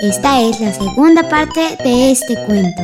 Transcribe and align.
Esta 0.00 0.42
es 0.42 0.60
la 0.60 0.74
segunda 0.74 1.26
parte 1.26 1.78
de 1.82 2.10
este 2.10 2.34
cuento. 2.44 2.82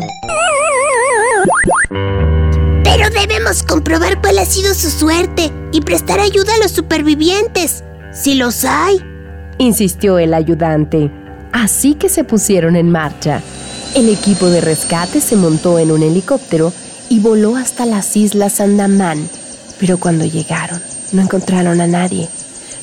Pero 1.90 3.10
debemos 3.10 3.62
comprobar 3.62 4.18
cuál 4.22 4.38
ha 4.38 4.46
sido 4.46 4.72
su 4.72 4.88
suerte 4.88 5.52
y 5.72 5.82
prestar 5.82 6.20
ayuda 6.20 6.54
a 6.54 6.58
los 6.62 6.70
supervivientes, 6.70 7.84
si 8.14 8.34
los 8.34 8.64
hay, 8.64 8.98
insistió 9.58 10.18
el 10.18 10.32
ayudante. 10.32 11.10
Así 11.52 11.94
que 11.94 12.08
se 12.08 12.24
pusieron 12.24 12.76
en 12.76 12.90
marcha. 12.90 13.42
El 13.94 14.08
equipo 14.08 14.46
de 14.46 14.62
rescate 14.62 15.20
se 15.20 15.36
montó 15.36 15.78
en 15.78 15.90
un 15.90 16.02
helicóptero 16.02 16.72
y 17.10 17.20
voló 17.20 17.56
hasta 17.56 17.84
las 17.84 18.16
islas 18.16 18.58
Andamán. 18.58 19.28
Pero 19.78 19.98
cuando 19.98 20.24
llegaron, 20.24 20.80
no 21.12 21.20
encontraron 21.20 21.82
a 21.82 21.86
nadie. 21.86 22.30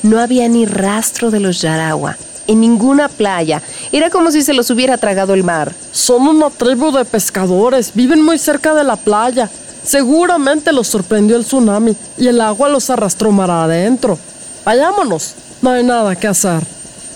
No 0.04 0.20
había 0.20 0.48
ni 0.48 0.66
rastro 0.66 1.32
de 1.32 1.40
los 1.40 1.60
Yarawa 1.60 2.16
en 2.50 2.60
ninguna 2.60 3.08
playa. 3.08 3.62
Era 3.92 4.10
como 4.10 4.32
si 4.32 4.42
se 4.42 4.54
los 4.54 4.70
hubiera 4.70 4.98
tragado 4.98 5.34
el 5.34 5.44
mar. 5.44 5.72
Son 5.92 6.26
una 6.26 6.50
tribu 6.50 6.90
de 6.90 7.04
pescadores, 7.04 7.92
viven 7.94 8.22
muy 8.22 8.38
cerca 8.38 8.74
de 8.74 8.82
la 8.82 8.96
playa. 8.96 9.48
Seguramente 9.84 10.72
los 10.72 10.88
sorprendió 10.88 11.36
el 11.36 11.44
tsunami 11.44 11.96
y 12.18 12.26
el 12.26 12.40
agua 12.40 12.68
los 12.68 12.90
arrastró 12.90 13.30
mar 13.30 13.52
adentro. 13.52 14.18
Vayámonos, 14.64 15.34
no 15.62 15.70
hay 15.70 15.84
nada 15.84 16.16
que 16.16 16.26
hacer. 16.26 16.66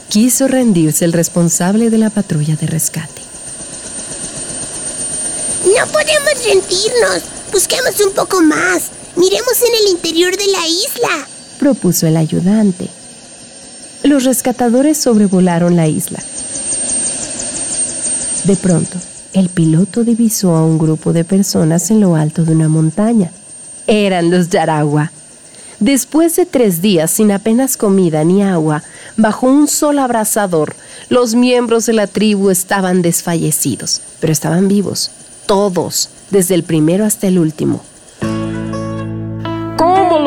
Quiso 0.08 0.46
rendirse 0.46 1.04
el 1.04 1.12
responsable 1.12 1.90
de 1.90 1.98
la 1.98 2.10
patrulla 2.10 2.54
de 2.54 2.68
rescate. 2.68 3.20
No 5.64 5.86
podemos 5.86 6.44
rendirnos. 6.44 7.22
Busquemos 7.52 8.00
un 8.06 8.12
poco 8.12 8.40
más. 8.40 8.84
Miremos 9.16 9.62
en 9.62 9.74
el 9.82 9.90
interior 9.90 10.36
de 10.36 10.46
la 10.46 10.66
isla, 10.66 11.28
propuso 11.58 12.06
el 12.06 12.16
ayudante 12.16 12.88
los 14.04 14.24
rescatadores 14.24 14.98
sobrevolaron 14.98 15.76
la 15.76 15.88
isla. 15.88 16.18
De 18.44 18.56
pronto, 18.56 18.98
el 19.32 19.48
piloto 19.48 20.04
divisó 20.04 20.54
a 20.54 20.64
un 20.64 20.78
grupo 20.78 21.12
de 21.12 21.24
personas 21.24 21.90
en 21.90 22.00
lo 22.00 22.14
alto 22.14 22.44
de 22.44 22.52
una 22.52 22.68
montaña. 22.68 23.30
Eran 23.86 24.30
los 24.30 24.50
Yaragua. 24.50 25.10
Después 25.80 26.36
de 26.36 26.46
tres 26.46 26.82
días 26.82 27.10
sin 27.10 27.32
apenas 27.32 27.76
comida 27.76 28.22
ni 28.24 28.42
agua, 28.42 28.82
bajo 29.16 29.46
un 29.46 29.66
sol 29.66 29.98
abrasador, 29.98 30.76
los 31.08 31.34
miembros 31.34 31.86
de 31.86 31.94
la 31.94 32.06
tribu 32.06 32.50
estaban 32.50 33.02
desfallecidos, 33.02 34.00
pero 34.20 34.32
estaban 34.32 34.68
vivos, 34.68 35.10
todos, 35.46 36.10
desde 36.30 36.54
el 36.54 36.62
primero 36.62 37.04
hasta 37.04 37.26
el 37.26 37.38
último 37.38 37.82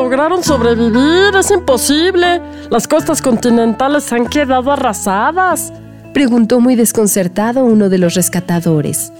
lograron 0.07 0.41
sobrevivir? 0.41 1.35
Es 1.37 1.51
imposible. 1.51 2.41
Las 2.69 2.87
costas 2.87 3.21
continentales 3.21 4.13
han 4.13 4.25
quedado 4.25 4.71
arrasadas. 4.71 5.73
Preguntó 6.13 6.61
muy 6.61 6.77
desconcertado 6.77 7.65
uno 7.65 7.89
de 7.89 7.97
los 7.97 8.13
rescatadores. 8.13 9.11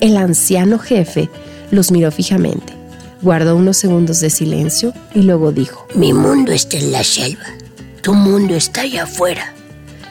El 0.00 0.16
anciano 0.16 0.80
jefe 0.80 1.30
los 1.70 1.92
miró 1.92 2.10
fijamente. 2.10 2.72
Guardó 3.22 3.54
unos 3.54 3.76
segundos 3.76 4.18
de 4.18 4.28
silencio 4.28 4.92
y 5.14 5.22
luego 5.22 5.52
dijo, 5.52 5.86
Mi 5.94 6.12
mundo 6.12 6.50
está 6.50 6.78
en 6.78 6.90
la 6.90 7.04
selva. 7.04 7.46
Tu 8.02 8.12
mundo 8.12 8.56
está 8.56 8.80
allá 8.80 9.04
afuera. 9.04 9.54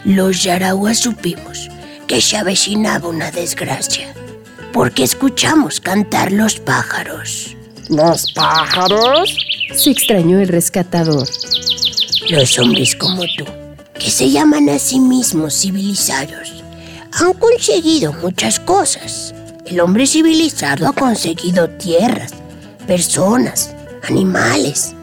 Los 0.05 0.41
yarahuas 0.41 0.99
supimos 0.99 1.69
que 2.07 2.21
se 2.21 2.37
avecinaba 2.37 3.09
una 3.09 3.29
desgracia, 3.29 4.07
porque 4.71 5.03
escuchamos 5.03 5.81
cantar 5.81 6.31
los 6.31 6.61
pájaros. 6.61 7.57
¿Los 7.89 8.31
pájaros? 8.31 9.52
Se 9.71 9.89
extrañó 9.89 10.39
el 10.39 10.47
rescatador. 10.47 11.27
Los 12.29 12.59
hombres 12.59 12.95
como 12.95 13.21
tú, 13.37 13.45
que 13.93 14.09
se 14.09 14.29
llaman 14.29 14.69
a 14.69 14.77
sí 14.77 14.99
mismos 14.99 15.53
civilizados, 15.53 16.63
han 17.11 17.33
conseguido 17.33 18.13
muchas 18.13 18.59
cosas. 18.59 19.33
El 19.65 19.79
hombre 19.79 20.05
civilizado 20.05 20.87
ha 20.87 20.93
conseguido 20.93 21.69
tierras, 21.69 22.33
personas, 22.85 23.73
animales. 24.07 24.95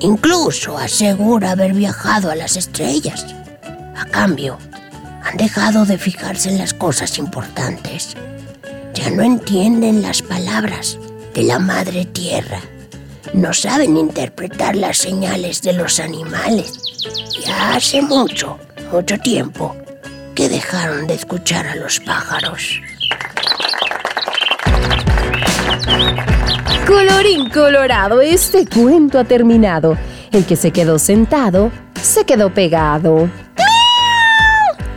Incluso 0.00 0.78
asegura 0.78 1.52
haber 1.52 1.72
viajado 1.72 2.30
a 2.30 2.34
las 2.34 2.56
estrellas. 2.56 3.26
A 3.96 4.04
cambio, 4.06 4.58
han 5.22 5.36
dejado 5.36 5.86
de 5.86 5.98
fijarse 5.98 6.50
en 6.50 6.58
las 6.58 6.74
cosas 6.74 7.18
importantes. 7.18 8.14
Ya 8.94 9.10
no 9.10 9.22
entienden 9.22 10.02
las 10.02 10.22
palabras 10.22 10.98
de 11.34 11.42
la 11.42 11.58
madre 11.58 12.04
tierra. 12.04 12.60
No 13.32 13.52
saben 13.52 13.96
interpretar 13.96 14.76
las 14.76 14.98
señales 14.98 15.62
de 15.62 15.72
los 15.72 15.98
animales. 15.98 16.72
Ya 17.44 17.74
hace 17.74 18.02
mucho, 18.02 18.58
mucho 18.92 19.18
tiempo 19.18 19.74
que 20.34 20.48
dejaron 20.48 21.06
de 21.06 21.14
escuchar 21.14 21.66
a 21.66 21.76
los 21.76 22.00
pájaros. 22.00 22.80
Colorín 26.86 27.48
colorado, 27.50 28.20
este 28.20 28.66
cuento 28.66 29.18
ha 29.18 29.24
terminado. 29.24 29.96
El 30.32 30.44
que 30.44 30.56
se 30.56 30.70
quedó 30.70 30.98
sentado, 30.98 31.70
se 32.02 32.24
quedó 32.24 32.52
pegado. 32.52 33.28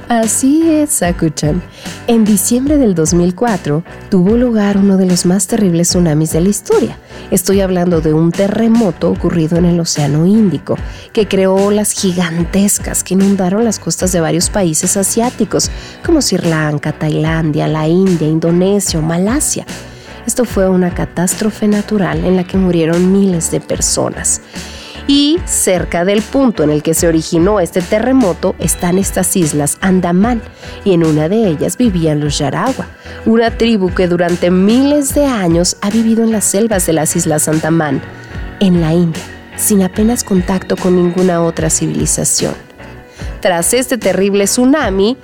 Así 0.10 0.70
es, 0.70 0.92
Sakuchan. 0.92 1.62
En 2.08 2.24
diciembre 2.24 2.78
del 2.78 2.96
2004 2.96 3.84
tuvo 4.10 4.38
lugar 4.38 4.78
uno 4.78 4.96
de 4.96 5.06
los 5.06 5.26
más 5.26 5.48
terribles 5.48 5.90
tsunamis 5.90 6.32
de 6.32 6.40
la 6.40 6.48
historia. 6.48 6.98
Estoy 7.30 7.60
hablando 7.60 8.00
de 8.00 8.14
un 8.14 8.32
terremoto 8.32 9.12
ocurrido 9.12 9.58
en 9.58 9.66
el 9.66 9.78
Océano 9.82 10.26
Índico, 10.26 10.78
que 11.12 11.28
creó 11.28 11.56
olas 11.56 11.92
gigantescas 11.92 13.04
que 13.04 13.16
inundaron 13.16 13.66
las 13.66 13.80
costas 13.80 14.14
de 14.14 14.22
varios 14.22 14.50
países 14.50 14.96
asiáticos, 14.96 15.70
como 16.06 16.22
Sri 16.22 16.38
Lanka, 16.38 16.94
Tailandia, 16.94 17.68
la 17.68 17.86
India, 17.90 18.30
Indonesia 18.30 19.00
o 19.00 19.02
Malasia. 19.02 19.66
Esto 20.26 20.46
fue 20.46 20.70
una 20.70 20.94
catástrofe 20.94 21.68
natural 21.68 22.24
en 22.24 22.38
la 22.38 22.46
que 22.46 22.58
murieron 22.58 23.12
miles 23.12 23.52
de 23.52 23.60
personas. 23.60 24.40
Y 25.08 25.40
cerca 25.46 26.04
del 26.04 26.22
punto 26.22 26.64
en 26.64 26.70
el 26.70 26.84
que 26.84 26.94
se 26.94 27.08
originó 27.08 27.62
este 27.62 27.82
terremoto 27.82 28.56
están 28.60 28.98
estas 28.98 29.38
islas 29.38 29.78
Andamán, 29.80 30.42
y 30.84 30.94
en 30.94 31.06
una 31.06 31.30
de 31.30 31.48
ellas 31.48 31.78
vivían 31.78 32.20
los 32.20 32.38
Yaragua, 32.38 32.88
una 33.26 33.58
tribu 33.58 33.94
que 33.94 34.08
durante 34.08 34.52
miles 34.52 35.16
de 35.16 35.26
años 35.26 35.78
ha 35.82 35.90
vivido 35.90 36.26
en 36.26 36.34
las 36.34 36.44
selvas 36.44 36.86
de 36.86 36.94
las 36.94 37.16
islas 37.16 37.48
Andamán, 37.48 38.02
en 38.60 38.82
la 38.82 38.94
India, 38.94 39.24
sin 39.56 39.82
apenas 39.82 40.26
contacto 40.26 40.76
con 40.76 40.98
ninguna 40.98 41.42
otra 41.42 41.70
civilización. 41.70 42.54
Tras 43.40 43.74
este 43.74 43.98
terrible 43.98 44.44
tsunami, 44.44 45.16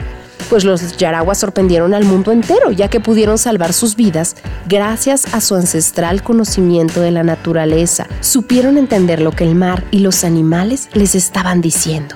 pues 0.54 0.66
los 0.66 0.98
yaraguas 0.98 1.40
sorprendieron 1.40 1.96
al 1.96 2.06
mundo 2.06 2.32
entero, 2.32 2.70
ya 2.70 2.88
que 2.88 3.00
pudieron 3.00 3.40
salvar 3.40 3.74
sus 3.74 3.96
vidas 3.96 4.36
gracias 4.70 5.34
a 5.34 5.42
su 5.42 5.56
ancestral 5.56 6.22
conocimiento 6.22 7.02
de 7.02 7.10
la 7.10 7.24
naturaleza. 7.24 8.06
Supieron 8.22 8.78
entender 8.78 9.20
lo 9.20 9.32
que 9.32 9.46
el 9.46 9.56
mar 9.56 9.84
y 9.90 9.98
los 9.98 10.24
animales 10.24 10.90
les 10.94 11.16
estaban 11.16 11.60
diciendo. 11.60 12.14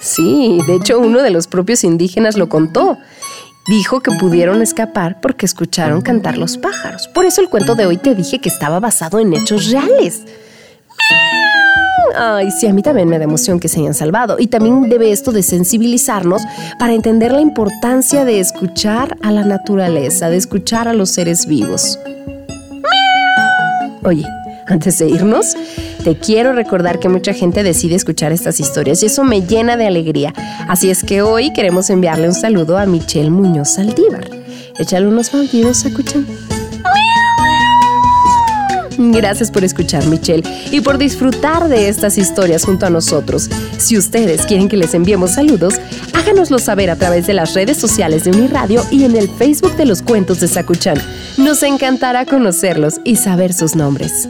Sí, 0.00 0.58
de 0.66 0.74
hecho 0.74 0.98
uno 0.98 1.22
de 1.22 1.30
los 1.30 1.46
propios 1.46 1.84
indígenas 1.84 2.36
lo 2.36 2.48
contó. 2.48 2.98
Dijo 3.68 4.00
que 4.00 4.10
pudieron 4.10 4.62
escapar 4.62 5.20
porque 5.20 5.46
escucharon 5.46 6.02
cantar 6.02 6.38
los 6.38 6.58
pájaros. 6.58 7.06
Por 7.06 7.24
eso 7.24 7.40
el 7.40 7.48
cuento 7.48 7.76
de 7.76 7.86
hoy 7.86 7.98
te 7.98 8.16
dije 8.16 8.40
que 8.40 8.48
estaba 8.48 8.80
basado 8.80 9.20
en 9.20 9.32
hechos 9.32 9.70
reales. 9.70 10.24
Ay, 12.18 12.50
sí, 12.50 12.66
a 12.66 12.72
mí 12.72 12.82
también 12.82 13.08
me 13.08 13.18
da 13.18 13.24
emoción 13.24 13.60
que 13.60 13.68
se 13.68 13.80
hayan 13.80 13.94
salvado. 13.94 14.36
Y 14.38 14.46
también 14.46 14.88
debe 14.88 15.10
esto 15.12 15.32
de 15.32 15.42
sensibilizarnos 15.42 16.42
para 16.78 16.94
entender 16.94 17.32
la 17.32 17.40
importancia 17.40 18.24
de 18.24 18.40
escuchar 18.40 19.16
a 19.22 19.30
la 19.32 19.44
naturaleza, 19.44 20.30
de 20.30 20.36
escuchar 20.36 20.88
a 20.88 20.94
los 20.94 21.10
seres 21.10 21.46
vivos. 21.46 21.98
Oye, 24.02 24.24
antes 24.66 24.98
de 24.98 25.08
irnos, 25.08 25.54
te 26.04 26.16
quiero 26.16 26.52
recordar 26.52 26.98
que 26.98 27.08
mucha 27.08 27.34
gente 27.34 27.62
decide 27.62 27.96
escuchar 27.96 28.32
estas 28.32 28.60
historias 28.60 29.02
y 29.02 29.06
eso 29.06 29.24
me 29.24 29.42
llena 29.42 29.76
de 29.76 29.86
alegría. 29.86 30.32
Así 30.68 30.90
es 30.90 31.04
que 31.04 31.22
hoy 31.22 31.52
queremos 31.52 31.90
enviarle 31.90 32.28
un 32.28 32.34
saludo 32.34 32.78
a 32.78 32.86
Michelle 32.86 33.30
Muñoz 33.30 33.74
Saldívar. 33.74 34.28
Échale 34.78 35.06
unos 35.06 35.32
maullidos, 35.34 35.84
escuchan. 35.84 36.26
Gracias 38.98 39.50
por 39.50 39.64
escuchar, 39.64 40.06
Michelle, 40.06 40.42
y 40.70 40.80
por 40.80 40.98
disfrutar 40.98 41.68
de 41.68 41.88
estas 41.88 42.18
historias 42.18 42.64
junto 42.64 42.86
a 42.86 42.90
nosotros. 42.90 43.48
Si 43.78 43.96
ustedes 43.96 44.46
quieren 44.46 44.68
que 44.68 44.76
les 44.76 44.94
enviemos 44.94 45.32
saludos, 45.32 45.74
háganoslo 46.12 46.58
saber 46.58 46.90
a 46.90 46.96
través 46.96 47.26
de 47.26 47.34
las 47.34 47.54
redes 47.54 47.76
sociales 47.76 48.24
de 48.24 48.30
Uniradio 48.30 48.82
y 48.90 49.04
en 49.04 49.16
el 49.16 49.28
Facebook 49.28 49.76
de 49.76 49.86
los 49.86 50.02
Cuentos 50.02 50.40
de 50.40 50.48
Sacuchán. 50.48 50.98
Nos 51.36 51.62
encantará 51.62 52.24
conocerlos 52.24 53.00
y 53.04 53.16
saber 53.16 53.52
sus 53.52 53.76
nombres. 53.76 54.28